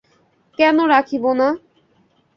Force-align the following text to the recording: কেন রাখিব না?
কেন 0.59 0.77
রাখিব 0.93 1.23
না? 1.39 1.47